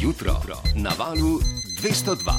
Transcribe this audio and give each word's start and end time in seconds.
Jutro 0.00 0.36
na 0.74 0.90
valu 0.98 1.40
202. 1.82 2.32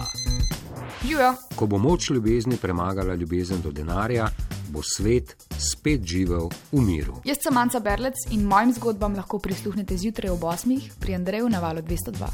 Živijo. 1.02 1.34
Ko 1.56 1.66
bo 1.66 1.78
moč 1.78 2.10
ljubezni 2.10 2.58
premagala 2.58 3.16
ljubezen 3.16 3.62
do 3.62 3.72
denarja, 3.72 4.30
bo 4.70 4.82
svet 4.84 5.36
spet 5.58 6.02
živel 6.04 6.50
v 6.72 6.82
miru. 6.82 7.16
Jaz 7.26 7.38
sem 7.42 7.54
Manca 7.54 7.80
Berlec 7.80 8.14
in 8.32 8.44
mojim 8.44 8.74
zgodbam 8.74 9.16
lahko 9.16 9.40
prisluhnete 9.40 9.98
zjutraj 9.98 10.30
ob 10.30 10.40
8. 10.40 10.82
pri 11.00 11.16
Andreju 11.16 11.50
na 11.50 11.60
valu 11.60 11.82
202. 11.82 12.28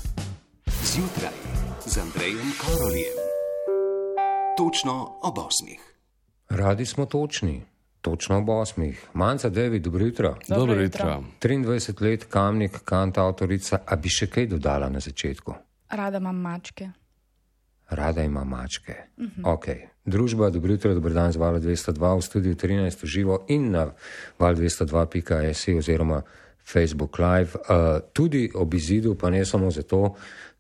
Zjutraj 0.84 1.38
z 1.86 1.98
Andrejem 1.98 2.52
Karolijem. 2.62 3.18
Točno 4.58 5.20
ob 5.22 5.38
8. 5.38 5.78
Radi 6.50 6.86
smo 6.86 7.06
točni, 7.06 7.66
točno 8.04 8.38
ob 8.38 8.50
osmih. 8.50 9.08
Manca, 9.14 9.50
David, 9.50 9.84
dobro 9.84 10.06
jutro. 10.06 10.36
Dobro 10.48 10.82
jutro. 10.82 11.24
23 11.42 12.02
let, 12.02 12.26
kamnik, 12.30 12.80
kant 12.86 13.18
avtorica, 13.18 13.80
a 13.86 13.96
bi 13.96 14.12
še 14.12 14.28
kaj 14.28 14.50
dodala 14.52 14.90
na 14.92 15.00
začetku? 15.00 15.56
Rada 15.90 16.20
imam 16.20 16.36
mačke. 16.36 16.90
Rada 17.90 18.24
ima 18.24 18.44
mačke. 18.44 18.96
Uh 19.18 19.26
-huh. 19.26 19.44
okay. 19.56 19.88
Družba, 20.06 20.50
dobro 20.50 20.72
jutro, 20.72 20.94
dobro 20.94 21.14
dan 21.14 21.32
z 21.32 21.40
Vala 21.40 21.60
202 21.60 22.18
v 22.18 22.22
studiu 22.22 22.56
13 22.56 23.04
v 23.04 23.08
živo 23.08 23.46
in 23.48 23.72
na 23.72 23.88
val202.js 24.40 25.78
oziroma 25.78 26.22
Facebook 26.66 27.20
Live. 27.20 27.56
Uh, 27.56 28.04
tudi 28.14 28.52
ob 28.56 28.74
izidu, 28.74 29.16
pa 29.16 29.30
ne 29.30 29.46
samo 29.46 29.72
zato, 29.72 30.16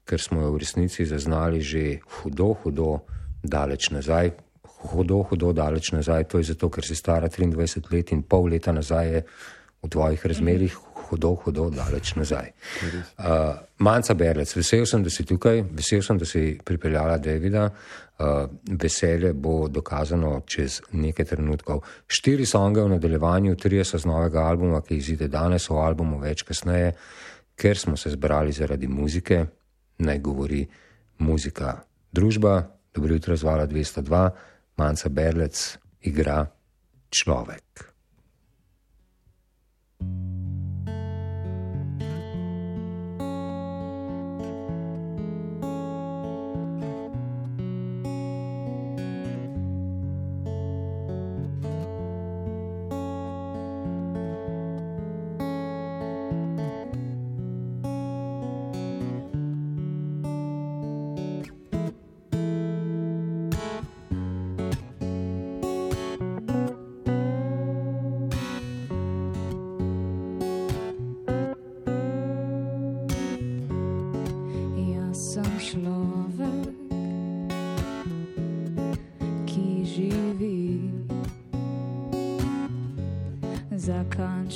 ker 0.05 0.21
smo 0.21 0.41
jo 0.41 0.51
v 0.51 0.57
resnici 0.57 1.05
zaznali 1.05 1.62
že 1.62 1.99
hudo, 2.07 2.53
hudo 2.63 2.99
daleč 3.43 3.89
nazaj. 3.89 4.31
Hudo, 4.93 5.23
hudo 5.29 5.52
daleč 5.57 5.91
nazaj, 5.91 6.27
to 6.29 6.38
je 6.38 6.52
zato, 6.53 6.70
ker 6.70 6.85
si 6.85 6.95
stara 6.95 7.29
23 7.29 7.89
let 7.93 8.11
in 8.13 8.21
pol 8.23 8.45
leta 8.53 8.71
nazaj 8.71 9.07
je 9.09 9.21
v 9.84 9.89
tvojih 9.89 10.25
razmerih 10.25 10.75
hudo, 11.13 11.35
hudo 11.35 11.70
daleč 11.70 12.15
nazaj. 12.15 12.51
Uh, 13.17 13.25
Manca 13.77 14.13
Berlec, 14.13 14.55
vesel 14.55 14.85
sem, 14.85 15.03
da 15.03 15.11
si 15.13 15.25
tukaj, 15.27 15.63
vesel 15.75 16.01
sem, 16.05 16.17
da 16.17 16.25
si 16.25 16.57
pripeljala 16.65 17.17
Davida. 17.17 17.70
Uh, 18.13 18.45
veselje 18.79 19.34
bo 19.34 19.68
dokazano 19.68 20.43
čez 20.45 20.79
nekaj 20.93 21.25
trenutkov. 21.34 21.81
Štiri 22.07 22.46
songe 22.46 22.84
v 22.85 22.93
nadaljevanju, 22.93 23.55
tri 23.57 23.81
so 23.84 23.98
z 23.98 24.07
novega 24.07 24.46
albuma, 24.46 24.84
ki 24.85 24.99
izide 25.01 25.27
danes, 25.27 25.65
o 25.73 25.81
albumu 25.81 26.21
več 26.21 26.46
kasneje, 26.46 26.93
ker 27.57 27.77
smo 27.77 27.98
se 27.98 28.13
zbrali 28.13 28.53
zaradi 28.53 28.87
muzike, 28.87 29.41
naj 30.05 30.20
govori 30.21 30.62
muzika. 31.25 31.79
Družba, 32.13 32.62
dobro 32.93 33.18
jutro, 33.18 33.35
zvala 33.35 33.65
202, 33.68 34.29
Manca 34.77 35.10
Berlec 35.10 35.77
igra 36.02 36.49
človek. 37.13 37.93
Jaz 40.02 40.32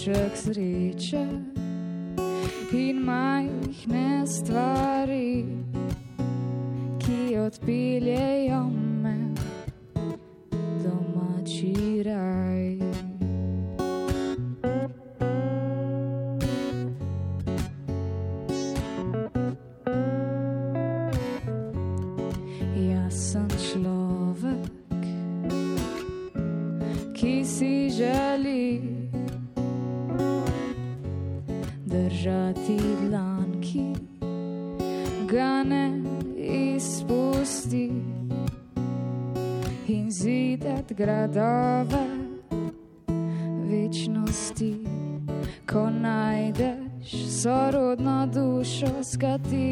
kanček 0.08 0.38
sreče 0.38 1.26
in 2.72 3.04
majhne 3.04 4.28
stvari, 4.28 5.46
ki 7.00 7.38
odpeljejo 7.40 8.64
me 9.04 9.18
domači 10.84 12.04
raj. 12.04 12.80
Jaz 22.76 23.32
sem 23.32 23.48
človek, 23.72 25.04
ki 27.14 27.44
si 27.46 27.90
želi 27.92 28.97
gradove 40.98 42.08
večnosti, 43.72 44.76
ko 45.72 45.90
najdeš 45.90 47.42
sorodno 47.42 48.28
dušo, 48.28 49.04
s 49.04 49.18
katero 49.18 49.67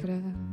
takrat. 0.00 0.49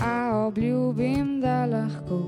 A 0.00 0.46
obljubim, 0.46 1.40
da 1.40 1.66
lahko 1.66 2.20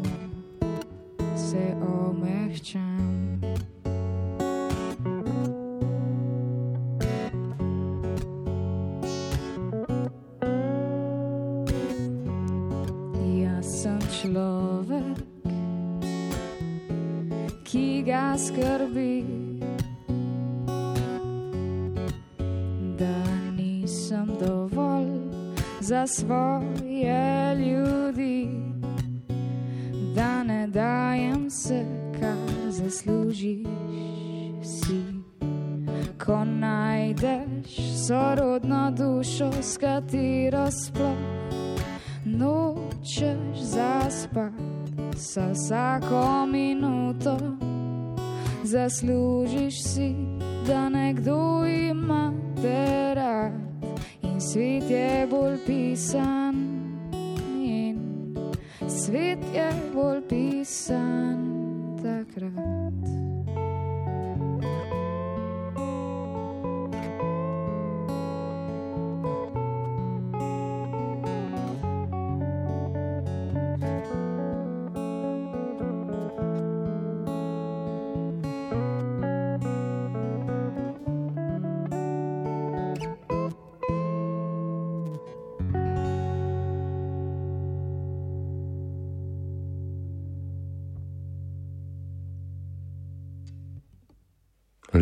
se 1.37 1.75
omehčam. 1.83 3.41
Jaz 13.41 13.67
sem 13.83 14.01
človek, 14.21 15.19
ki 17.65 18.03
ga 18.07 18.35
skrbi, 18.39 19.08
svoje 26.19 27.55
ljudi, 27.55 28.49
da 30.15 30.43
ne 30.43 30.67
dajem 30.67 31.51
se, 31.51 31.85
kar 32.21 32.71
zaslužiš 32.71 33.67
si. 34.63 35.03
Ko 36.25 36.45
najdeš 36.45 37.77
sorodno 38.07 38.91
dušo, 38.91 39.51
s 39.63 39.79
katero 39.79 40.71
sploh 40.71 41.19
noč 42.25 42.77
nočeš 42.99 43.59
zaspat, 43.59 44.53
sa 45.17 45.51
vsako 45.53 46.47
minuto 46.47 47.39
zaslužiš 48.65 49.83
si, 49.83 50.15
da 50.67 50.89
nekdo 50.89 51.67
ima 51.67 52.33
te 52.63 53.15
rad 53.15 53.68
svet 54.41 54.91
je 54.91 55.27
bolj 55.31 55.59
pisan. 55.67 56.55
In 57.59 57.99
svet 58.89 59.39
je 59.55 59.71
bolj 59.95 60.23
pisan 60.29 61.43
takrat. 62.03 63.38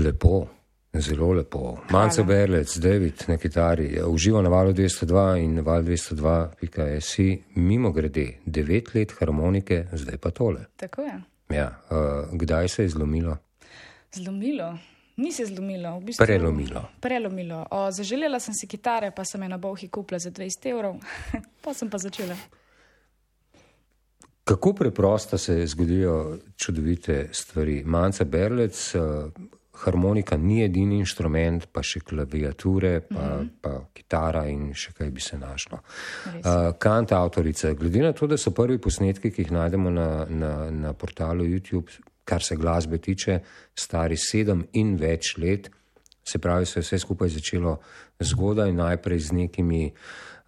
Lepo, 0.06 0.46
zelo 0.94 1.32
lepo. 1.32 1.78
Manca 1.90 2.22
Berlec, 2.22 2.78
David 2.78 3.24
na 3.28 3.36
kitari, 3.36 4.00
uživa 4.06 4.42
na 4.42 4.48
valu 4.48 4.72
202 4.72 5.38
in 5.42 5.54
na 5.54 5.62
valu 5.62 5.82
202.js. 5.82 7.16
Mimo 7.54 7.90
grede, 7.92 8.38
devet 8.44 8.94
let 8.94 9.14
harmonike, 9.18 9.86
zdaj 9.92 10.18
pa 10.18 10.30
tole. 10.30 10.66
Tako 10.76 11.02
je. 11.02 11.16
Ja, 11.56 11.66
uh, 11.90 12.38
kdaj 12.38 12.68
se 12.68 12.82
je 12.82 12.88
zlomilo? 12.88 13.36
Zlomilo. 14.14 14.78
Ni 15.16 15.32
se 15.32 15.46
zlomilo, 15.46 15.98
v 15.98 16.04
bistvu. 16.04 16.26
Prelomilo. 16.26 16.84
Prelomilo. 17.00 17.66
O, 17.70 17.90
zaželela 17.90 18.40
sem 18.40 18.54
si 18.54 18.68
kitare, 18.68 19.10
pa 19.10 19.24
sem 19.24 19.42
je 19.42 19.48
na 19.48 19.58
bohi 19.58 19.88
kupila 19.88 20.18
za 20.18 20.30
20 20.30 20.70
evrov, 20.70 21.02
pa 21.64 21.74
sem 21.74 21.90
pa 21.90 21.98
začela. 21.98 22.36
Kako 24.46 24.72
preprosto 24.72 25.38
se 25.38 25.66
zgodijo 25.66 26.38
čudovite 26.56 27.28
stvari? 27.32 27.82
Manca 27.84 28.24
Berlec, 28.24 28.94
uh, 28.94 29.32
harmonika 29.84 30.36
ni 30.36 30.62
edini 30.64 30.98
inštrument, 31.02 31.66
pa 31.72 31.82
še 31.84 32.00
klaviature, 32.00 33.00
pa, 33.00 33.14
mm 33.14 33.38
-hmm. 33.38 33.48
pa 33.60 33.72
kitara 33.94 34.46
in 34.48 34.72
še 34.74 34.92
kaj 34.92 35.10
bi 35.10 35.20
se 35.20 35.38
našlo. 35.38 35.78
Uh, 36.26 36.72
Kant 36.78 37.12
avtorica, 37.12 37.72
glede 37.72 38.02
na 38.02 38.12
to, 38.12 38.26
da 38.26 38.36
so 38.36 38.50
prvi 38.50 38.78
posnetki, 38.78 39.30
ki 39.30 39.42
jih 39.42 39.52
najdemo 39.52 39.90
na, 39.90 40.26
na, 40.28 40.70
na 40.70 40.92
portalu 40.92 41.44
YouTube, 41.44 41.90
kar 42.24 42.42
se 42.42 42.56
glasbe 42.56 42.98
tiče, 42.98 43.40
stari 43.74 44.16
sedem 44.16 44.66
in 44.72 44.96
več 44.96 45.36
let, 45.38 45.70
se 46.24 46.38
pravi, 46.38 46.66
se 46.66 46.78
je 46.78 46.82
vse 46.82 46.98
skupaj 46.98 47.28
začelo 47.28 47.78
zgodaj, 48.20 48.72
najprej 48.72 49.18
z 49.18 49.32
nekimi, 49.32 49.92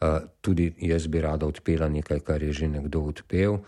uh, 0.01 0.19
tudi 0.41 0.75
jaz 0.79 1.07
bi 1.07 1.21
rada 1.21 1.47
odpela 1.47 1.89
nekaj, 1.89 2.21
kar 2.21 2.43
je 2.43 2.53
že 2.53 2.69
nekdo 2.69 3.01
odpel. 3.01 3.53
Uh, 3.53 3.61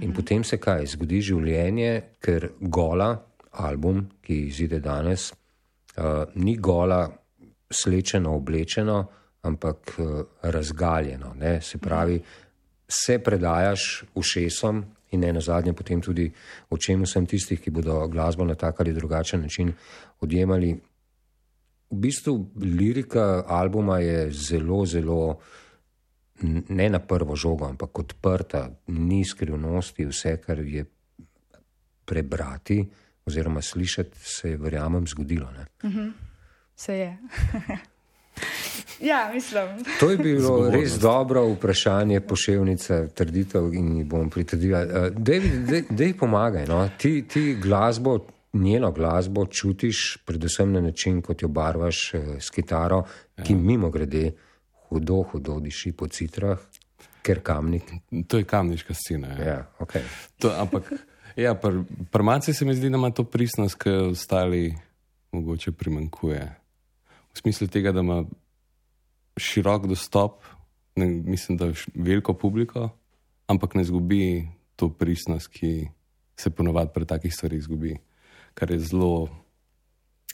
in 0.00 0.08
mm 0.08 0.12
-hmm. 0.12 0.14
potem 0.14 0.44
se 0.44 0.56
kaj, 0.56 0.86
zgodi 0.86 1.20
življenje, 1.20 2.02
ker 2.20 2.50
gola, 2.60 3.33
album, 3.54 4.06
ki 4.22 4.46
izide 4.48 4.80
danes, 4.80 5.32
uh, 5.32 6.24
ni 6.34 6.56
gola, 6.56 7.08
slečeno, 7.70 8.34
oblečeno, 8.36 9.06
ampak 9.42 9.94
uh, 9.98 10.20
razgaljeno. 10.42 11.34
Ne? 11.38 11.60
Se 11.60 11.78
pravi, 11.78 12.20
se 12.88 13.18
predajaš 13.18 14.04
ušesom 14.14 14.84
in 15.10 15.20
ne 15.20 15.32
na 15.32 15.40
zadnje 15.40 15.72
potem 15.72 16.00
tudi 16.00 16.30
očem 16.70 17.02
vsem 17.02 17.26
tistih, 17.26 17.60
ki 17.60 17.70
bodo 17.70 18.08
glasbo 18.08 18.44
na 18.44 18.54
tak 18.54 18.80
ali 18.80 18.92
drugačen 18.92 19.42
način 19.42 19.72
odjemali. 20.20 20.72
V 21.90 21.96
bistvu 21.96 22.50
lirika 22.60 23.44
albuma 23.46 23.98
je 23.98 24.30
zelo, 24.30 24.86
zelo. 24.86 25.38
Ne 26.68 26.88
na 26.90 26.98
prvo 26.98 27.36
žogo, 27.36 27.68
ampak 27.68 27.98
odprta, 27.98 28.68
ni 28.86 29.24
skrivnosti, 29.24 30.04
vse, 30.06 30.36
kar 30.42 30.58
je 30.58 30.84
prebrati, 32.04 32.80
uh, 32.80 33.03
oziroma 33.26 33.62
slišati, 33.62 34.18
se 34.22 34.50
je, 34.50 34.56
verjamem, 34.56 35.06
zgodilo. 35.06 35.48
Uh 35.82 35.90
-huh. 35.90 36.12
Se 36.76 36.98
je. 36.98 37.18
ja, 39.10 39.30
mislim. 39.34 39.84
to 40.00 40.10
je 40.10 40.16
bilo 40.16 40.40
Zgovornost. 40.40 40.74
res 40.74 40.98
dobro 40.98 41.48
vprašanje, 41.48 42.20
poševnica, 42.20 43.06
trditev 43.06 43.74
in 43.74 43.96
jih 43.96 44.06
bom 44.06 44.30
pritrdila. 44.30 44.82
Uh, 44.82 44.90
Dej 45.90 46.14
pomagaj, 46.18 46.66
no? 46.66 46.88
ti, 46.98 47.24
ti 47.28 47.56
glasbo. 47.62 48.26
Njeno 48.54 48.92
glasbo 48.92 49.46
čutiš, 49.46 50.18
predvsem 50.26 50.72
na 50.72 50.80
način, 50.80 51.22
kot 51.22 51.42
jo 51.42 51.48
barvaš 51.48 52.14
eh, 52.14 52.36
s 52.40 52.50
kitaro, 52.50 53.02
ki 53.44 53.52
ja. 53.52 53.58
mimo 53.58 53.90
grede 53.90 54.32
hudo, 54.88 55.22
hudo 55.22 55.60
diši 55.60 55.92
po 55.92 56.06
citrah, 56.06 56.58
ker 57.22 57.40
kamnik. 57.40 57.82
To 58.28 58.38
je 58.38 58.44
kamniška 58.44 58.94
scena. 58.94 59.28
Ja. 59.28 59.44
Ja, 59.44 59.66
okay. 59.78 60.02
to, 60.38 60.54
ampak 60.58 60.92
Ja, 61.36 61.54
pri 62.10 62.22
Maci 62.22 62.54
se 62.54 62.64
mi 62.64 62.74
zdi, 62.74 62.90
da 62.90 62.96
ima 62.96 63.10
to 63.10 63.24
pristnost, 63.24 63.74
ki 63.74 63.90
ostali 63.90 64.74
mogoče 65.32 65.72
primankuje. 65.72 66.54
V 67.34 67.38
smislu 67.38 67.66
tega, 67.66 67.92
da 67.92 68.00
ima 68.00 68.24
širok 69.36 69.86
dostop, 69.86 70.44
ne, 70.96 71.06
mislim, 71.06 71.58
da 71.58 71.72
veliko 71.94 72.34
publiko, 72.34 72.88
ampak 73.46 73.74
ne 73.74 73.84
zgubi 73.84 74.48
to 74.76 74.88
pristnost, 74.88 75.48
ki 75.48 75.88
se 76.36 76.50
ponovadi 76.50 76.90
pri 76.94 77.06
takih 77.06 77.34
stvarih 77.34 77.62
zgubi, 77.62 77.96
kar 78.54 78.70
je 78.70 78.78
zelo 78.78 79.28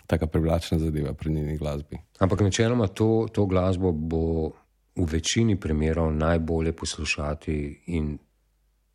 taka 0.07 0.27
privlačna 0.27 0.79
zadeva 0.79 1.15
pri 1.15 1.33
njeni 1.33 1.57
glasbi. 1.57 1.99
Ampak 2.19 2.41
načeloma 2.41 2.87
to, 2.87 3.27
to 3.33 3.47
glasbo 3.47 3.93
bo 3.93 4.51
v 4.97 5.05
večini 5.07 5.57
primerov 5.61 6.13
najbolje 6.13 6.73
poslušati 6.73 7.83
in 7.87 8.19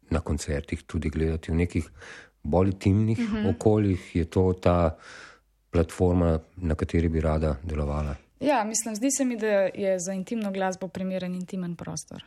na 0.09 0.19
koncertih 0.19 0.83
tudi 0.83 1.09
gledati 1.09 1.51
v 1.51 1.55
nekih 1.55 1.89
bolj 2.43 2.67
intimnih 2.67 3.19
uh 3.19 3.25
mhm. 3.25 3.37
-huh. 3.37 3.55
okoljih, 3.55 4.15
je 4.15 4.25
to 4.25 4.53
ta 4.53 4.97
platforma, 5.71 6.39
na 6.55 6.75
kateri 6.75 7.09
bi 7.09 7.21
rada 7.21 7.55
delovala. 7.63 8.15
Ja, 8.39 8.63
mislim, 8.63 8.95
zdi 8.95 9.11
se 9.11 9.25
mi, 9.25 9.37
da 9.37 9.47
je 9.47 9.99
za 9.99 10.13
intimno 10.13 10.51
glasbo 10.51 10.87
primeren 10.87 11.35
intimen 11.35 11.75
prostor. 11.75 12.23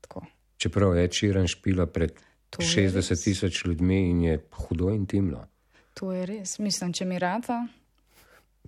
Tako. 0.00 0.26
Čeprav 0.56 0.96
je 0.96 1.08
Čiran 1.08 1.46
špila 1.46 1.86
pred 1.86 2.12
to 2.50 2.62
60 2.62 3.24
tisoč 3.24 3.64
ljudmi 3.64 4.10
in 4.10 4.22
je 4.22 4.38
hudo 4.52 4.90
intimno. 4.90 5.46
To 5.94 6.12
je 6.12 6.26
res, 6.26 6.58
mislim, 6.58 6.92
če 6.92 7.04
mi 7.04 7.18
rata. 7.18 7.66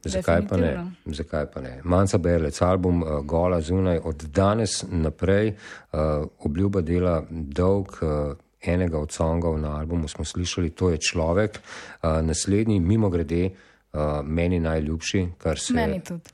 Zakaj 0.04 0.46
pa 0.48 0.56
ne? 0.56 0.72
Zakaj 1.04 1.46
pa 1.54 1.60
ne? 1.60 1.80
Manca 1.84 2.18
Berlec, 2.18 2.62
album 2.62 3.02
uh, 3.02 3.08
Gola 3.24 3.60
zunaj, 3.60 3.98
od 4.04 4.22
danes 4.22 4.84
naprej 4.90 5.48
uh, 5.48 5.98
obljuba 6.38 6.80
dela 6.80 7.22
dolg. 7.30 7.98
Uh, 8.02 8.36
enega 8.62 8.98
od 8.98 9.12
songov 9.12 9.58
na 9.60 9.78
albumu 9.78 10.08
smo 10.08 10.24
slišali, 10.24 10.70
to 10.70 10.90
je 10.90 10.98
človek, 10.98 11.58
uh, 11.58 12.20
naslednji, 12.22 12.80
mimo 12.80 13.10
grede, 13.10 13.50
uh, 13.92 14.00
meni 14.24 14.60
najljubši, 14.60 15.28
kar 15.38 15.58
se. 15.58 15.74
Meni 15.74 16.00
tudi. 16.00 16.30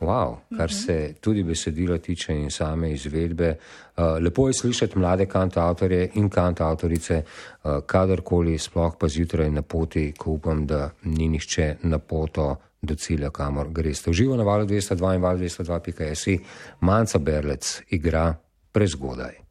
Wow, 0.00 0.36
kar 0.56 0.72
se 0.72 1.14
tudi 1.20 1.42
besedila 1.42 1.98
tiče 1.98 2.34
in 2.34 2.50
same 2.50 2.92
izvedbe. 2.92 3.56
Uh, 3.96 4.04
lepo 4.22 4.46
je 4.48 4.54
slišati 4.54 4.98
mlade 4.98 5.26
kantautorje 5.26 6.10
in 6.14 6.28
kantautorice, 6.28 7.22
uh, 7.62 7.70
kadarkoli, 7.86 8.58
sploh 8.58 8.94
pa 9.00 9.08
zjutraj 9.08 9.50
na 9.50 9.62
poti, 9.62 10.12
ko 10.18 10.30
upam, 10.30 10.66
da 10.66 10.90
ni 11.02 11.28
nihče 11.28 11.76
na 11.82 11.98
poto 11.98 12.56
do 12.82 12.94
cilja, 12.94 13.30
kamor 13.30 13.68
greste. 13.70 14.10
Uživo 14.10 14.36
na 14.36 14.42
valu 14.42 14.66
202 14.66 15.14
in 15.14 15.22
valu 15.22 15.38
202.js, 15.38 16.38
Manca 16.80 17.18
Berlec 17.18 17.82
igra 17.90 18.34
prezgodaj. 18.72 19.47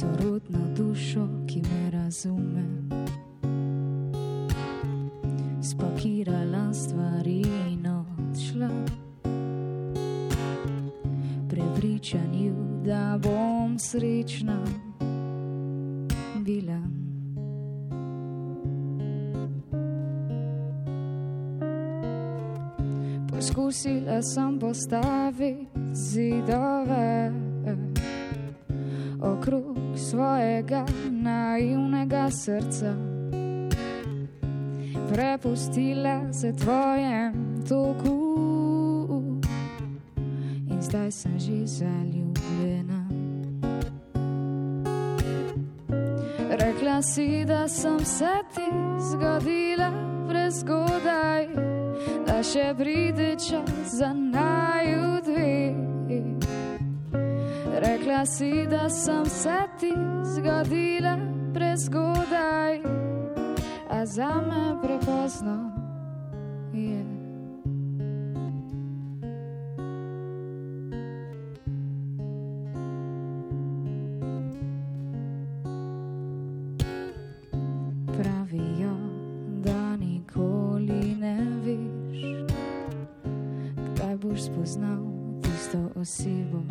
Sorodno 0.00 0.58
dušo, 0.76 1.28
ki 1.46 1.62
me 1.62 1.90
razume. 1.90 2.64
Spakirala 5.62 6.74
stvari 6.74 7.44
in 7.70 7.86
odšla 7.86 8.70
prepričanju, 11.50 12.54
da 12.84 13.18
bom 13.22 13.78
srečna 13.78 14.64
bila. 16.44 16.80
Poskusila 23.30 24.22
sem 24.22 24.58
postaviti 24.58 25.25
naivnega 31.10 32.30
srca. 32.30 32.94
Prepustila 35.12 36.32
se 36.32 36.52
tvojem 36.52 37.64
toku 37.68 38.16
in 40.70 40.82
zdaj 40.82 41.10
sem 41.10 41.38
že 41.38 41.66
zaljubljena. 41.66 43.08
Rekla 46.50 47.02
si, 47.02 47.44
da 47.44 47.68
sem 47.68 48.04
se 48.04 48.34
ti 48.54 48.70
zgodila 49.10 49.90
prezgodaj, 50.28 51.48
da 52.26 52.42
še 52.42 52.74
pride 52.78 53.36
čas 53.48 53.98
za 53.98 54.12
naju 54.12 55.20
dve. 55.24 55.65
Rekla 57.86 58.26
si, 58.26 58.66
da 58.70 58.88
sem 58.88 59.26
se 59.26 59.58
ti 59.80 59.92
zgodila 60.34 61.18
prezgodaj, 61.54 62.80
a 63.90 64.06
za 64.06 64.26
me 64.26 64.82
prepozno 64.82 65.70
je. 66.72 67.04
Pravijo, 78.06 78.96
da 79.64 79.96
nikoli 79.96 81.16
ne 81.20 81.38
veš, 81.64 82.46
kdaj 83.94 84.16
boš 84.16 84.42
spoznal 84.42 85.04
tisto 85.42 85.78
osebo, 86.00 86.62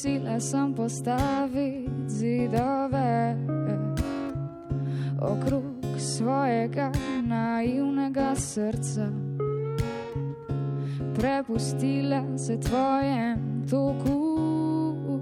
Poskusila 0.00 0.40
sem 0.40 0.74
postaviti 0.74 1.90
zidove 2.08 3.36
okrog 5.20 5.62
svojega 5.98 6.92
naivnega 7.22 8.34
srca. 8.34 9.08
Prepustila 11.14 12.38
se 12.38 12.60
tvojem 12.60 13.66
toku 13.70 15.20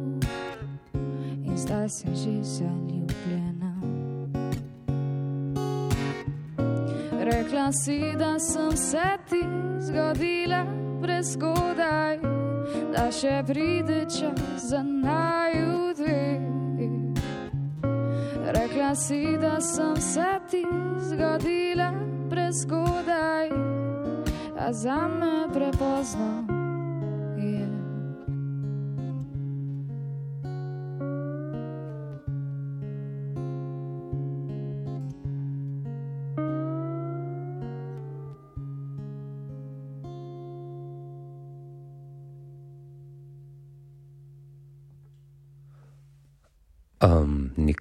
in 1.44 1.56
zdaj 1.56 1.88
sem 1.88 2.14
že 2.14 2.42
zaljubljena. 2.42 3.80
Rekla 7.20 7.72
si, 7.72 8.14
da 8.18 8.38
sem 8.38 8.76
se 8.76 9.18
ti 9.28 9.42
zgodila 9.80 10.66
prezgodaj, 11.02 11.77
da 12.98 13.12
še 13.14 13.42
pride 13.46 14.00
čas 14.10 14.70
za 14.70 14.82
naju 14.82 15.94
dve. 15.94 16.40
Rekla 18.58 18.94
si, 18.94 19.36
da 19.40 19.60
sem 19.60 19.96
se 19.96 20.30
ti 20.50 20.64
zgodila 20.98 21.92
prezgodaj, 22.30 23.50
a 24.58 24.72
za 24.72 25.00
me 25.08 25.46
prepozno 25.54 26.57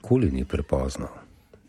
nikoli 0.08 0.32
ni 0.32 0.46
prepozno. 0.46 1.08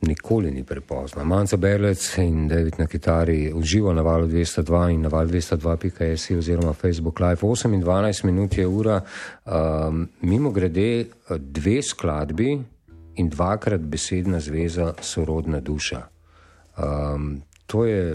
Nikoli 0.00 0.50
ni 0.50 0.64
prepozno. 0.64 1.24
Manca 1.24 1.56
Berlec 1.56 2.18
in 2.18 2.48
David 2.48 2.74
na 2.78 2.86
kitari 2.86 3.52
uživo 3.52 3.92
na 3.92 4.02
valu 4.02 4.26
202 4.26 4.90
in 4.94 5.00
na 5.00 5.08
valu 5.08 5.30
202.js 5.30 6.38
oziroma 6.38 6.72
Facebook 6.72 7.20
Live. 7.20 7.42
8 7.42 7.74
in 7.74 7.82
12 7.82 8.24
minut 8.24 8.58
je 8.58 8.66
ura. 8.66 9.00
Um, 9.44 10.08
mimo 10.20 10.50
grede 10.50 11.06
dve 11.38 11.82
skladbi 11.82 12.62
in 13.14 13.28
dvakrat 13.28 13.80
besedna 13.80 14.40
zveza 14.40 14.94
sorodna 15.00 15.60
duša. 15.60 16.02
Um, 16.78 17.42
to, 17.66 17.84
je, 17.84 18.14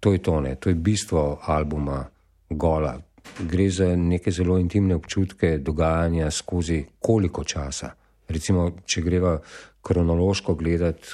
to 0.00 0.12
je 0.12 0.22
to, 0.22 0.40
ne? 0.40 0.54
to 0.54 0.68
je 0.68 0.74
bistvo 0.74 1.40
albuma 1.46 2.04
Gola. 2.50 3.00
Gre 3.40 3.70
za 3.70 3.96
neke 3.96 4.30
zelo 4.30 4.58
intimne 4.58 4.94
občutke 4.94 5.58
dogajanja 5.58 6.30
skozi 6.30 6.84
koliko 7.00 7.44
časa. 7.44 8.03
Recimo, 8.28 8.70
če 8.86 9.02
greva 9.02 9.38
kronološko 9.82 10.54
gledati, 10.54 11.08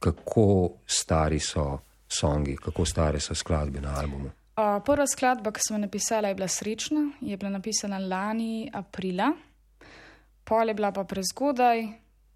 kako 0.00 0.70
stari 0.86 1.38
so 1.40 1.78
songi, 2.08 2.56
kako 2.56 2.84
stare 2.84 3.20
so 3.20 3.34
skladbe 3.34 3.80
na 3.80 3.94
albumu. 4.00 4.30
Uh, 4.56 4.78
prva 4.84 5.04
skladba, 5.06 5.52
ki 5.52 5.60
sem 5.60 5.76
jo 5.76 5.82
napisala, 5.82 6.28
je 6.28 6.34
bila 6.34 6.48
srečna, 6.48 7.02
je 7.20 7.36
bila 7.36 7.50
napisana 7.58 7.98
lani 7.98 8.70
aprila, 8.72 9.32
pol 10.44 10.68
je 10.68 10.74
bila 10.74 10.92
pa 10.96 11.04
prezgodaj, 11.04 11.82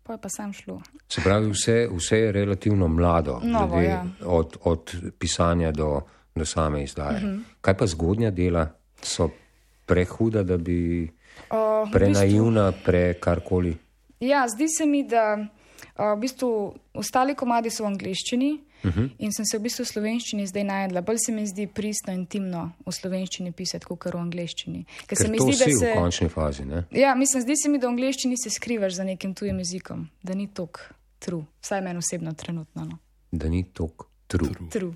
pol 0.02 0.18
je 0.18 0.20
pa 0.20 0.28
sam 0.28 0.52
šlo. 0.52 0.80
Se 1.08 1.22
pravi, 1.24 1.50
vse, 1.50 1.76
vse 1.92 2.18
je 2.18 2.32
relativno 2.32 2.88
mlado, 2.88 3.40
Novo, 3.42 3.76
glede 3.76 3.88
ja. 3.88 4.04
od, 4.26 4.56
od 4.64 4.94
pisanja 5.18 5.72
do, 5.72 6.00
do 6.34 6.44
same 6.44 6.84
izdaje. 6.84 7.16
Uh 7.16 7.22
-huh. 7.22 7.40
Kaj 7.60 7.76
pa 7.76 7.86
zgodnja 7.86 8.30
dela 8.30 8.68
so 9.02 9.30
prehuda, 9.86 10.42
da 10.42 10.56
bi 10.56 11.10
Uh, 11.50 11.56
v 11.56 11.84
bistvu, 11.84 11.98
prenaivna, 11.98 12.72
pre 12.84 13.14
karkoli? 13.14 13.76
Ja, 14.20 14.48
zdi 14.48 14.68
se 14.68 14.86
mi, 14.86 15.04
da 15.08 15.38
uh, 15.38 16.16
v 16.16 16.20
bistvu 16.20 16.50
ostali 16.94 17.34
komadi 17.34 17.70
so 17.70 17.84
v 17.84 17.86
angleščini 17.86 18.50
uh 18.84 18.90
-huh. 18.90 19.10
in 19.18 19.32
sem 19.32 19.44
se 19.44 19.58
v 19.58 19.62
bistvu 19.62 19.84
v 19.84 19.88
slovenščini 19.88 20.46
zdaj 20.46 20.64
najdla. 20.64 21.00
Bolj 21.00 21.18
se 21.26 21.32
mi 21.32 21.46
zdi 21.46 21.66
pristno 21.66 22.12
in 22.12 22.20
intimno 22.20 22.72
v 22.86 22.92
slovenščini 22.92 23.52
pisati, 23.52 23.86
kot 23.86 24.04
v 24.04 24.18
angleščini. 24.18 24.84
Ker 25.06 25.18
se 25.18 25.24
Ker 25.24 25.30
mi 25.30 25.38
to 25.38 25.44
zdi, 25.44 25.58
da 25.58 25.78
se. 25.78 25.92
v 25.92 25.94
končni 25.94 26.28
fazi. 26.28 26.64
Ne? 26.64 26.84
Ja, 26.90 27.14
mislim, 27.14 27.42
zdi 27.42 27.56
se 27.56 27.68
mi, 27.68 27.78
da 27.78 27.86
v 27.86 27.90
angleščini 27.90 28.36
se 28.36 28.50
skrivaš 28.50 28.92
za 28.92 29.04
nekim 29.04 29.34
tujim 29.34 29.58
jezikom, 29.58 30.08
da 30.22 30.34
ni 30.34 30.48
tok 30.48 30.94
true, 31.18 31.44
vsaj 31.60 31.80
meni 31.80 31.98
osebno 31.98 32.32
trenutno. 32.32 32.84
No. 32.84 32.98
Da 33.30 33.48
ni 33.48 33.64
tok 33.72 34.06
true. 34.26 34.70
True. 34.70 34.94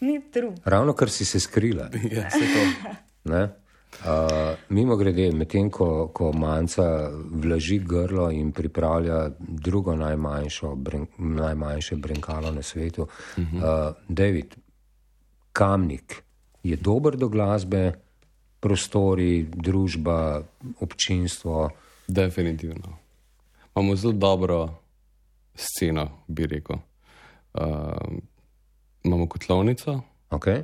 Ni 0.00 0.20
true. 0.30 0.54
Ravno 0.64 0.92
kar 0.92 1.10
si 1.10 1.24
se 1.24 1.40
skrila. 1.40 1.90
Ja, 2.10 2.30
se 2.30 2.38
to. 2.38 2.90
Ne? 3.24 3.63
Uh, 4.00 4.56
mimo 4.68 4.96
grede, 4.96 5.30
medtem 5.32 5.70
ko, 5.70 6.08
ko 6.12 6.32
manjca 6.32 7.10
vlaži 7.30 7.78
grlo 7.78 8.30
in 8.30 8.52
pripravlja 8.52 9.30
drugo 9.38 9.94
najmanjšo, 9.96 10.74
bren, 10.74 11.06
najmanjše 11.18 11.96
brenkalo 11.96 12.50
na 12.50 12.62
svetu, 12.62 13.02
uh 13.02 13.08
-huh. 13.36 13.88
uh, 13.88 13.94
David, 14.08 14.56
kamnik 15.52 16.22
je 16.62 16.76
dober 16.76 17.16
do 17.16 17.28
glasbe, 17.28 17.92
prostori, 18.60 19.46
družba, 19.54 20.42
občinstvo. 20.80 21.70
Definitivno. 22.06 22.98
Imamo 23.76 23.96
zelo 23.96 24.12
dobro 24.12 24.74
sceno, 25.54 26.08
bi 26.26 26.46
rekel. 26.46 26.76
Uh, 27.54 27.62
imamo 29.04 29.28
kotlovnico, 29.28 30.00
Okay? 30.34 30.62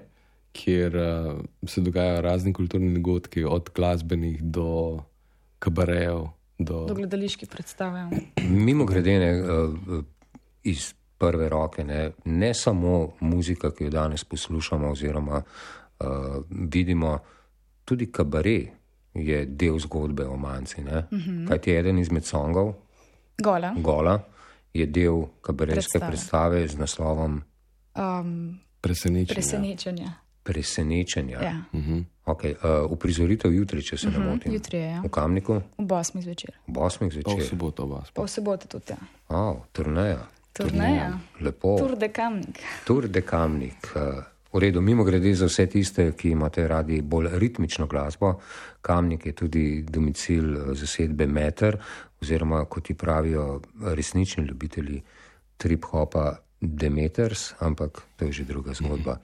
Kjer 0.52 0.97
uh, 0.97 1.40
se 1.66 1.80
dogajajo 1.80 2.21
razni 2.21 2.52
kulturni 2.52 2.95
dogodki, 2.95 3.45
od 3.45 3.71
glasbenih 3.75 4.42
do 4.42 4.99
kabarejev. 5.59 6.26
Do... 6.59 6.85
Do 6.88 6.95
gledaliških 6.95 7.49
predstav. 7.49 7.97
ja. 7.97 8.11
Mimo 8.49 8.85
grede, 8.85 9.19
ne, 9.19 9.42
uh, 9.42 10.04
iz 10.62 10.95
prve 11.19 11.49
roke, 11.49 11.85
ne, 11.85 12.11
ne 12.25 12.54
samo 12.54 13.12
muzika, 13.21 13.71
ki 13.71 13.85
jo 13.85 13.90
danes 13.90 14.25
poslušamo, 14.25 14.90
oziroma 14.90 15.42
uh, 15.42 16.07
vidimo, 16.50 17.19
tudi 17.85 18.12
kabare 18.12 18.61
je 19.14 19.47
del 19.47 19.78
zgodbe 19.78 20.26
o 20.26 20.37
manjci. 20.37 20.80
Uh 20.80 20.87
-huh. 20.88 21.49
Kaj 21.49 21.59
ti 21.59 21.71
je 21.71 21.78
eden 21.80 21.99
izmed 21.99 22.25
songov, 22.25 22.75
Gola. 23.38 23.75
Gola, 23.78 24.21
je 24.75 24.87
del 24.87 25.23
kabarejske 25.40 25.99
Predstave. 25.99 26.07
predstave 26.07 26.69
z 26.69 26.78
naslovom 26.78 27.42
Um, 27.97 28.61
Presenečenja. 28.80 29.35
presenečenja. 29.35 30.12
Presenečenja. 30.50 31.42
Ja. 31.42 31.54
Okay, 32.26 32.54
uh, 32.59 32.90
uprizoritev 32.90 33.52
jutri, 33.54 33.83
če 33.83 33.97
se 33.97 34.09
uh 34.09 34.14
-huh, 34.14 34.19
ne 34.19 34.30
motim. 34.30 34.52
jutri 34.52 34.78
je, 34.78 34.90
ja. 34.90 35.00
V 35.02 35.09
Kamniku, 35.09 35.61
Ob 35.76 35.90
8 35.92 36.23
zvečer. 36.23 36.50
ob 36.69 36.76
8 36.76 36.99
Pa 36.99 37.07
v 37.07 37.11
zvečer. 37.11 37.49
soboto 37.49 37.87
vas. 37.87 38.11
Pa 38.11 38.23
v 38.23 38.28
soboto 38.28 38.66
tudi. 38.69 38.92
Ja. 38.92 38.99
Oh, 39.28 39.57
turneja. 39.73 40.26
Turneja. 40.52 41.19
Lepo. 41.40 41.78
Tur 41.78 41.97
de 41.97 42.09
Kamnik. 42.09 42.59
Tour 42.85 43.09
de 43.09 43.23
Kamnik. 43.23 43.92
Uh, 43.97 44.23
V 44.52 44.59
redu, 44.59 44.80
mimo 44.80 45.04
grede 45.04 45.35
za 45.35 45.47
vse 45.47 45.66
tiste, 45.66 46.12
ki 46.12 46.30
imate 46.30 46.69
radi 46.69 47.02
bolj 47.02 47.28
ritmično 47.38 47.87
glasbo, 47.87 48.40
Kamnik 48.83 49.26
je 49.26 49.33
tudi 49.33 49.85
domicil 49.88 50.57
eh, 50.57 50.75
zasedbe 50.75 51.26
Meter, 51.26 51.78
oziroma 52.23 52.64
kot 52.64 52.85
ti 52.85 52.95
pravijo 52.95 53.61
resnični 53.80 54.45
ljubitelji 54.45 55.02
trip-hopa 55.57 56.37
Demeters, 56.61 57.54
ampak 57.59 58.02
to 58.16 58.25
je 58.25 58.33
že 58.33 58.45
druga 58.45 58.75
zgodba. 58.75 59.16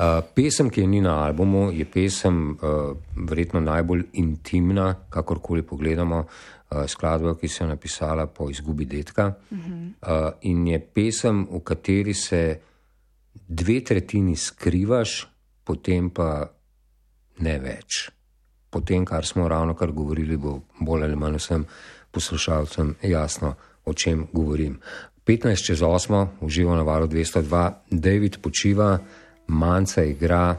Uh, 0.00 0.22
pesem, 0.34 0.70
ki 0.72 0.80
je 0.80 0.86
ni 0.88 1.00
na 1.04 1.18
albumu, 1.26 1.66
je 1.76 1.84
pesem 1.84 2.54
uh, 2.56 2.94
verjetno 3.28 3.60
najbolj 3.60 4.06
intimna, 4.22 4.94
kakorkoli 5.12 5.60
pogledamo, 5.62 6.22
uh, 6.24 6.86
skladba, 6.88 7.34
ki 7.36 7.48
se 7.48 7.64
je 7.64 7.68
napisala 7.68 8.24
po 8.26 8.48
izgubi 8.50 8.86
detka. 8.88 9.26
Uh 9.50 9.58
-huh. 9.58 9.90
uh, 10.00 10.32
in 10.40 10.66
je 10.66 10.80
pesem, 10.80 11.46
v 11.50 11.60
kateri 11.60 12.14
se 12.14 12.60
dve 13.48 13.84
tretjini 13.84 14.36
skrivaš, 14.36 15.28
potem 15.64 16.10
pa 16.10 16.48
ne 17.38 17.58
več. 17.58 18.10
Potem, 18.70 19.04
kar 19.04 19.26
smo 19.26 19.48
ravno 19.48 19.74
kar 19.74 19.92
govorili, 19.92 20.36
bo 20.36 20.60
bolj 20.80 21.04
ali 21.04 21.16
manj 21.16 21.36
vsem 21.36 21.66
poslušalcem 22.10 22.94
jasno, 23.02 23.54
o 23.84 23.94
čem 23.94 24.26
govorim. 24.32 24.80
15 25.26 25.66
čez 25.66 25.80
8, 25.80 26.26
uživo 26.40 26.76
na 26.76 26.82
valu 26.82 27.06
202, 27.06 27.72
David 27.90 28.40
počiva, 28.42 28.98
manjca 29.50 30.04
igra 30.04 30.56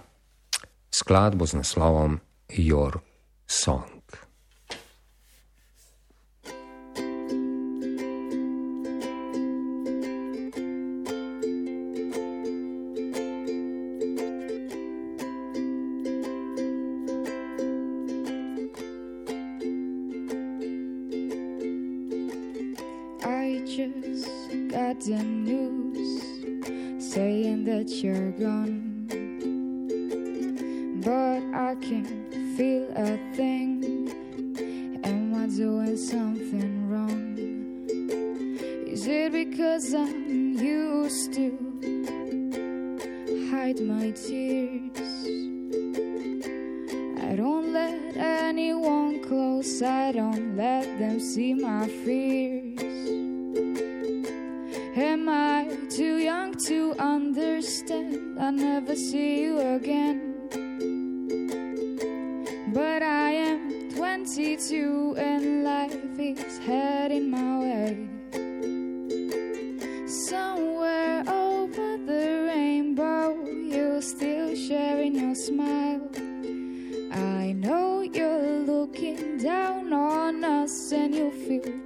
skladbo 0.92 1.46
z 1.46 1.54
naslovom 1.58 2.20
Your 2.50 3.00
Song. 3.48 3.84
I 23.24 23.62
just 23.66 24.28
got 24.70 25.00
the 25.02 25.24
news 25.24 26.22
saying 27.14 27.66
that 27.66 27.90
you're 28.02 28.32
gone. 28.32 28.81
watching. 31.92 32.31
You 81.52 81.81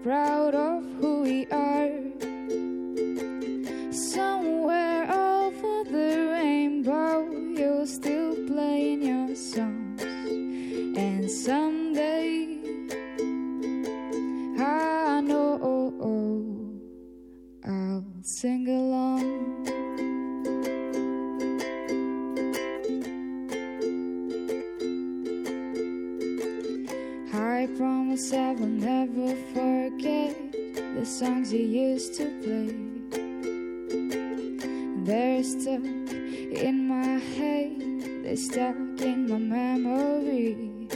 my 36.95 37.19
head, 37.37 38.23
they're 38.23 38.37
stuck 38.37 38.75
in 39.09 39.27
my 39.29 39.37
memory. 39.37 40.87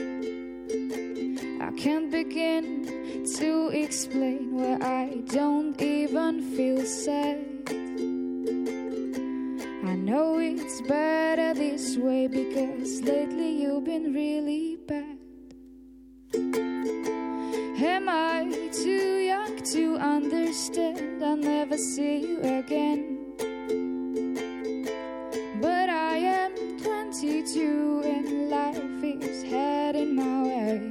I 1.60 1.72
can't 1.78 2.10
begin 2.10 2.64
to 3.38 3.70
explain 3.70 4.56
why 4.56 4.78
I 4.82 5.06
don't 5.38 5.80
even 5.82 6.34
feel 6.56 6.86
sad. 6.86 7.38
I 9.92 9.96
know 10.08 10.38
it's 10.40 10.82
better 10.82 11.54
this 11.54 11.98
way 11.98 12.28
because 12.28 13.02
lately 13.02 13.52
you've 13.62 13.84
been 13.84 14.14
really 14.14 14.78
bad. 14.88 15.18
Am 17.96 18.08
I 18.08 18.70
too 18.72 19.18
young 19.32 19.62
to 19.74 19.98
understand? 19.98 21.24
I'll 21.24 21.36
never 21.36 21.78
see 21.78 22.20
you 22.20 22.40
again. 22.42 23.19
22 27.54 28.02
and 28.06 28.50
life 28.52 29.04
is 29.04 29.42
heading 29.42 30.16
my 30.16 30.44
way. 30.44 30.82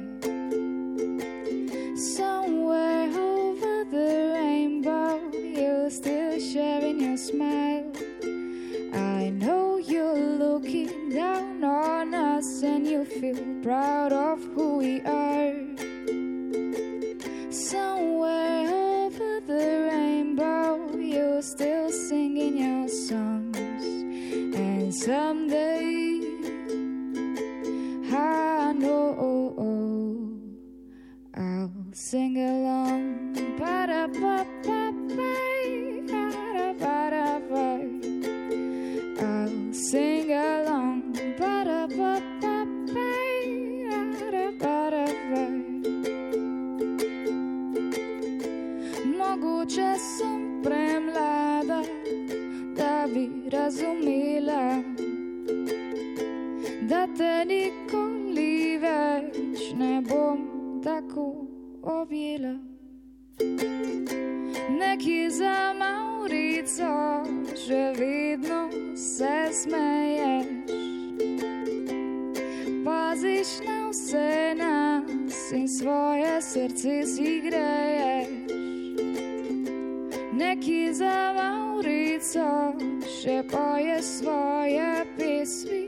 Somewhere 1.96 3.08
over 3.16 3.84
the 3.84 4.32
rainbow, 4.34 5.20
you're 5.32 5.88
still 5.88 6.40
sharing 6.40 7.00
your 7.00 7.16
smile. 7.16 7.92
I 8.92 9.30
know 9.30 9.76
you're 9.76 10.18
looking 10.18 11.10
down 11.10 11.62
on 11.62 12.12
us 12.14 12.62
and 12.64 12.84
you 12.84 13.04
feel 13.04 13.38
proud 13.62 14.12
of 14.12 14.42
who 14.54 14.78
we 14.78 15.00
are. 15.02 15.47
Maurico 66.58 67.54
še 67.54 67.82
vedno 67.94 68.68
se 68.98 69.34
smeješ. 69.52 70.46
Paziš 72.82 73.50
na 73.62 73.76
vse 73.90 74.54
nas 74.58 75.52
in 75.54 75.68
svoje 75.68 76.42
srce 76.42 77.06
si 77.06 77.40
greješ. 77.46 78.26
Neki 80.34 80.80
za 80.98 81.30
Maurico 81.38 82.74
še 83.06 83.38
poje 83.46 84.02
svoje 84.02 85.06
pesmi 85.14 85.86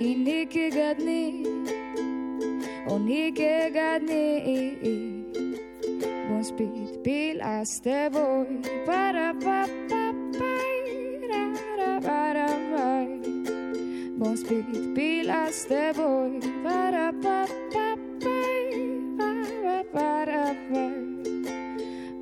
in 0.00 0.24
nekega 0.24 0.94
dne, 0.96 1.44
o 2.88 2.96
nekega 2.96 3.98
dne 4.00 5.21
bom 6.42 6.48
spet 6.48 7.02
bila 7.04 7.62
s 7.62 7.78
teboj. 7.80 8.46
Para 8.82 9.30
pa 9.30 9.62
pa 9.86 10.10
pa, 10.34 10.54
ra 11.30 11.44
ra 11.78 12.32
ra 12.34 12.50
ra. 12.74 13.06
bom 14.18 14.34
spet 14.36 14.66
bila 14.94 15.46
s 15.46 15.70
teboj. 15.70 16.42
Para, 16.66 17.14
pa, 17.22 17.46
pa, 17.70 17.94
pa, 18.18 18.42
para, 19.18 19.84
para, 19.94 20.44
pa. 20.66 20.86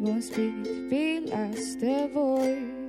Bom 0.04 0.20
spet 0.20 0.68
bila 0.92 1.48
s 1.56 1.80
teboj. 1.80 2.79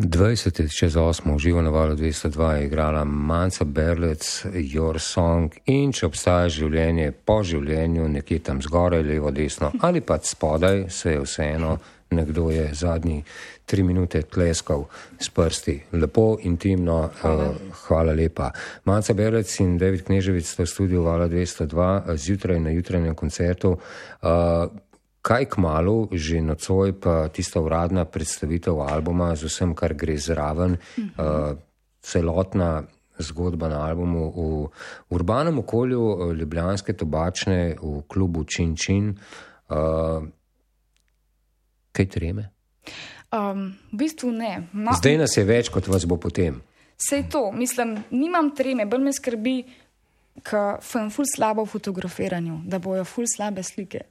20 0.00 0.72
čez 0.72 0.96
8 0.96 1.38
živo 1.38 1.62
na 1.62 1.70
valu 1.70 1.94
202 1.94 2.50
je 2.50 2.66
igrala 2.66 3.04
Manca 3.04 3.64
Berlec, 3.64 4.44
Your 4.54 4.98
Song 4.98 5.52
in 5.66 5.92
če 5.92 6.06
obstaja 6.06 6.48
življenje 6.48 7.12
po 7.12 7.42
življenju, 7.44 8.08
nekje 8.08 8.38
tam 8.48 8.62
zgoraj, 8.64 9.04
levo, 9.04 9.30
desno 9.30 9.72
ali 9.80 10.00
pa 10.00 10.16
spodaj, 10.24 10.86
se 10.88 11.12
je 11.12 11.20
vseeno, 11.20 11.76
nekdo 12.16 12.48
je 12.50 12.70
zadnji 12.72 13.20
tri 13.66 13.82
minute 13.82 14.22
tleskal 14.22 14.86
s 15.20 15.28
prsti. 15.28 15.76
Lepo, 15.92 16.38
intimno, 16.42 17.10
hvala, 17.20 17.50
uh, 17.50 17.80
hvala 17.84 18.16
lepa. 18.16 18.50
Manca 18.84 19.14
Berlec 19.14 19.52
in 19.60 19.76
David 19.78 20.08
Kneževic 20.08 20.48
sta 20.48 20.64
v 20.64 20.72
studiu 20.72 21.04
Vala 21.04 21.28
202 21.28 22.16
zjutraj 22.16 22.60
na 22.60 22.72
jutranjem 22.72 23.14
koncertu. 23.14 23.76
Uh, 23.76 24.64
kaj 25.22 25.44
k 25.52 25.60
malu, 25.60 26.08
že 26.12 26.40
nocoj 26.40 26.96
pa 26.96 27.28
tista 27.28 27.60
uradna 27.60 28.04
predstavitev 28.04 28.80
albuma 28.80 29.34
z 29.36 29.48
vsem, 29.50 29.74
kar 29.76 29.94
gre 29.94 30.16
zraven, 30.16 30.76
uh 30.76 31.20
uh, 31.20 31.58
celotna 32.00 32.88
zgodba 33.20 33.68
na 33.68 33.84
albumu 33.84 34.32
v 34.32 34.68
urbanem 35.12 35.58
okolju 35.58 36.32
Ljubljanske 36.32 36.96
tobačne 36.96 37.76
v 37.76 38.02
klubu 38.08 38.44
Čin 38.44 38.76
Čin. 38.76 39.12
Uh, 39.68 40.24
kaj 41.92 42.06
treme? 42.08 42.48
Um, 43.30 43.76
v 43.92 43.96
bistvu 43.96 44.32
ne. 44.32 44.68
Ma 44.72 44.96
Zdaj 44.96 45.20
nas 45.20 45.36
je 45.36 45.44
več, 45.44 45.68
kot 45.68 45.86
vas 45.86 46.08
bo 46.08 46.16
potem. 46.16 46.62
Sej 46.96 47.28
to, 47.28 47.52
mislim, 47.52 47.94
nimam 48.10 48.50
treme, 48.56 48.88
bolj 48.88 49.04
me 49.04 49.12
skrbi, 49.12 49.54
ker 50.42 50.80
sem 50.84 51.12
ful 51.12 51.28
slabo 51.28 51.64
v 51.64 51.72
fotografiranju, 51.76 52.62
da 52.64 52.80
bojo 52.82 53.04
ful 53.04 53.28
slabe 53.28 53.62
slike. 53.62 54.08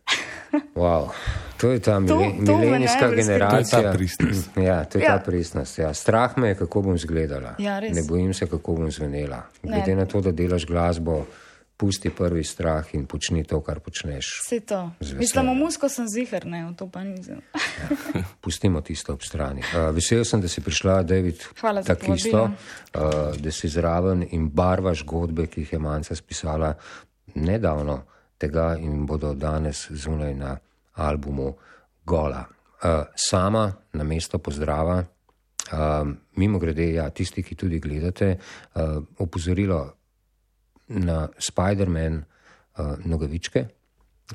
Wow. 0.75 1.09
To 1.57 1.71
je 1.71 1.79
ta 1.79 1.99
To- 1.99 2.07
to 2.07 2.19
me 2.53 2.62
milenijska 2.62 2.97
skrbi. 2.99 3.15
generacija. 3.17 3.69
To 3.71 3.77
je 3.77 3.83
ta 3.83 3.93
pristnost. 3.93 4.49
Ja, 4.69 4.85
to 4.85 4.97
je 4.97 5.03
Ja. 5.03 5.17
ta 5.17 5.23
pristnost. 5.23 5.77
Ja. 5.77 5.93
Strah 5.93 6.38
me 6.38 6.47
je, 6.47 6.55
kako 6.55 6.81
bom 6.81 6.95
izgledala. 6.95 7.55
Ja, 7.59 7.79
res. 7.79 7.95
ne 7.95 8.01
bojim 8.03 8.33
se, 8.33 8.47
kako 8.47 8.73
bom 8.73 8.91
zvenela. 8.91 9.43
Ne. 9.63 9.71
Glede 9.75 9.95
na 9.95 10.05
to, 10.05 10.21
da 10.21 10.31
delaš 10.31 10.65
glasbo, 10.65 11.25
pusti 11.77 12.09
prvi 12.09 12.43
strah 12.43 12.85
in 12.93 13.05
počni 13.05 13.43
to, 13.43 13.62
kar 13.62 13.79
počneš. 13.79 14.25
Vse 14.41 14.59
to. 14.59 14.91
Mislim, 15.13 15.45
musko 15.47 15.89
sem 15.89 16.05
zihar, 16.07 16.45
ne, 16.45 16.65
v 16.65 16.75
to 16.75 16.88
pa 16.88 17.03
nisem. 17.03 17.39
Pustimo 18.41 18.81
tisto 18.81 19.13
ob 19.13 19.21
strani. 19.21 19.62
Uh, 19.62 19.95
vesel 19.95 20.25
sem, 20.25 20.41
da 20.41 20.47
si 20.47 20.62
prišla, 20.62 21.03
David, 21.03 21.39
Hvala 21.59 21.81
za 21.81 21.95
takisto, 21.95 22.43
uh, 22.43 22.51
da 23.38 23.51
si 23.51 23.67
zraven 23.67 24.25
in 24.31 24.49
barvaš 24.49 24.99
zgodbe, 24.99 25.47
ki 25.47 25.62
jih 25.62 25.73
je 25.73 25.79
Manca 25.79 26.15
spisala 26.15 26.73
nedavno 27.35 28.03
tega 28.39 28.73
in 28.80 29.06
bodo 29.06 29.34
danes 29.36 29.89
zunaj 29.91 30.34
na 30.36 30.56
albumu 30.95 31.54
Gola. 32.06 32.45
Uh, 32.80 33.04
sama 33.15 33.67
na 33.93 34.04
mesto 34.04 34.39
pozdrava. 34.39 35.04
Uh, 35.71 36.08
mimo 36.36 36.60
grede, 36.60 36.93
ja, 36.93 37.10
tisti, 37.10 37.43
ki 37.43 37.56
tudi 37.56 37.80
gledate, 37.80 38.38
uh, 38.73 39.04
opozorilo 39.19 39.80
na 40.88 41.28
Spider-Man 41.38 42.15
uh, 42.23 42.95
nogavičke, 43.06 43.65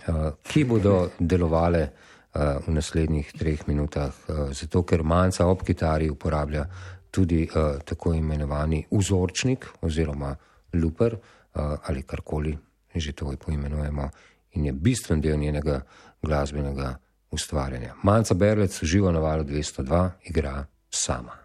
uh, 0.07 0.29
ki 0.45 0.65
bodo 0.69 1.11
delovale 1.19 1.83
uh, 1.89 2.61
v 2.67 2.77
naslednjih 2.77 3.33
treh 3.33 3.65
minutah, 3.67 4.13
uh, 4.29 4.53
zato 4.53 4.85
ker 4.85 5.03
manjca 5.03 5.49
ob 5.49 5.65
kitari 5.67 6.11
uporablja 6.13 6.69
tudi 7.11 7.49
uh, 7.49 7.81
tako 7.83 8.15
imenovani 8.15 8.85
vzorčnik 8.91 9.67
oziroma 9.83 10.35
luper 10.75 11.17
uh, 11.17 11.89
ali 11.89 12.03
karkoli 12.03 12.55
že 13.01 13.13
to 13.13 13.37
poimenujemo 13.37 14.11
in 14.51 14.65
je 14.65 14.73
bistven 14.73 15.21
del 15.21 15.39
njenega 15.39 15.81
glasbenega 16.23 16.97
ustvarjanja. 17.31 17.95
Manca 18.03 18.35
Berlec 18.35 18.79
živo 18.83 19.13
na 19.13 19.19
valu 19.19 19.45
202 19.45 20.11
igra 20.25 20.67
sama. 20.91 21.44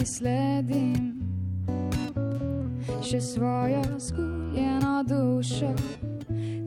Tebi 0.00 0.06
sledim, 0.06 1.20
še 3.04 3.20
svojo 3.20 3.82
skuljeno 4.00 5.02
dušo 5.04 5.74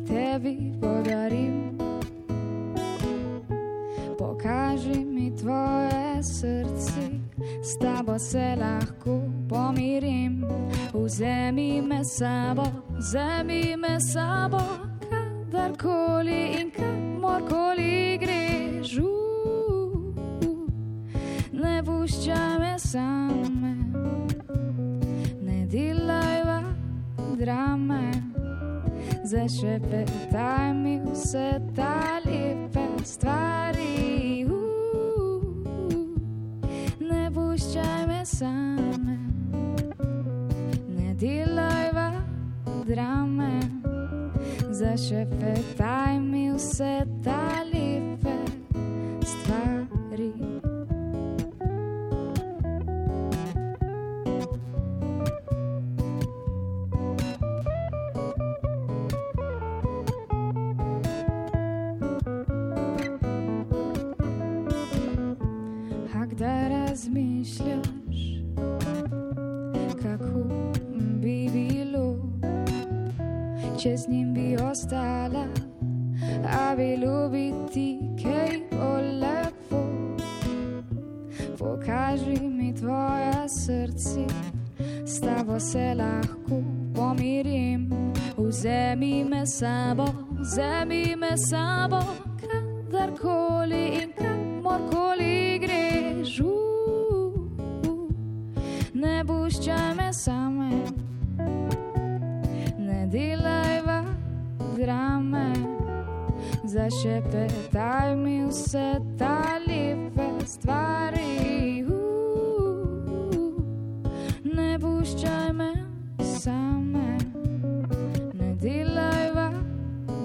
tebi 0.05 0.73
podarim. 0.81 1.77
Pokaži 4.17 5.05
mi 5.05 5.35
tvoje 5.35 6.23
srce, 6.23 7.09
s 7.63 7.77
tabo 7.81 8.19
se 8.19 8.55
lahko 8.59 9.21
pomirim. 9.49 10.45
Vzemi 10.93 11.81
me 11.81 12.03
sabo, 12.03 12.63
vzemi 12.97 13.75
me 13.77 13.99
sabo, 13.99 14.61
kadarkoli 15.09 16.61
in 16.61 16.71
kamorkoli 16.71 18.12
Ne 22.03 22.07
puščaj 22.09 22.55
me 22.59 22.71
same, 22.83 23.69
ne 25.39 25.59
delaj 25.71 26.41
drame, 27.39 28.11
zašepetaj 29.23 30.73
mi 30.73 30.97
vse 31.05 31.61
ta 31.75 32.19
lepe 32.25 32.83
stvari. 33.03 34.43
Uh, 34.51 34.51
Ne 36.99 37.31
puščaj 37.31 38.07
me 38.11 38.21
same, 38.25 39.17
ne 40.99 41.15
delaj 41.15 41.91
drame, 42.85 43.53
zašepetaj 44.71 46.19
mi 46.19 46.49
vse 46.51 46.97
ta 47.23 47.39
lepe 47.47 47.62
vzemi 90.53 91.15
me 91.15 91.37
sabo, 91.37 91.99
kadarkoli 92.41 93.85
in 94.01 94.11
kamorkoli 94.13 95.57
greš. 95.57 96.41
Ne 98.93 99.23
puščaj 99.25 99.95
me 99.97 100.13
same, 100.13 100.69
ne 102.77 102.99
delaj 103.09 103.81
va 103.87 103.99
drame, 104.77 105.49
zašepetaj 106.69 108.15
mi 108.15 108.45
vse 108.45 109.01
ta 109.17 109.57
lepe 109.65 110.29
stvari. 110.45 111.81
Uh, 111.81 112.03
Ne 114.53 114.77
puščaj 114.77 115.53
me 115.53 115.71
same, 116.21 116.92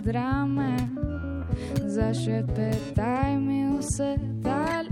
drame, 0.08 0.76
zašepetaj 1.86 3.38
mi 3.38 3.78
vse 3.78 4.16
ta 4.42 4.82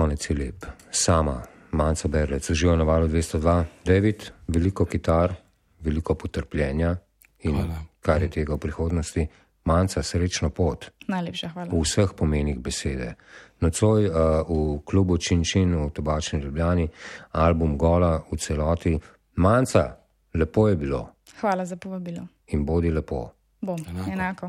konec 0.00 0.30
je 0.30 0.36
lep. 0.36 0.64
Sama, 0.90 1.42
manjca 1.72 2.08
berlec, 2.08 2.50
uživa 2.50 2.76
na 2.76 2.84
valu 2.84 3.08
202, 3.08 3.64
David, 3.84 4.16
veliko 4.48 4.84
kitar, 4.84 5.34
veliko 5.80 6.14
potrpljenja 6.14 6.96
in 7.40 7.52
Hvala. 7.52 7.74
kar 8.00 8.22
je 8.22 8.30
tega 8.30 8.54
v 8.54 8.58
prihodnosti. 8.58 9.26
Manjca, 9.64 10.00
srečno 10.02 10.48
pot 10.50 10.86
Najlepša 11.06 11.48
hvala. 11.48 11.68
v 11.68 11.82
vseh 11.82 12.14
pomenih 12.16 12.56
besede. 12.58 13.10
Nocoj 13.60 14.06
uh, 14.06 14.14
v 14.48 14.80
klubu 14.82 15.18
Činčin 15.18 15.74
v 15.76 15.90
Tobačni 15.90 16.40
Ljubljani, 16.40 16.88
album 17.32 17.76
Gola 17.76 18.22
v 18.24 18.36
celoti. 18.38 18.96
Manjca, 19.36 19.84
lepo 20.34 20.68
je 20.68 20.76
bilo 20.76 21.02
Hvala 21.40 21.64
za 21.64 21.76
povabilo. 21.76 22.24
in 22.46 22.64
bodi 22.64 22.90
lepo. 22.90 23.30
Bom, 23.60 23.76
enako. 24.08 24.48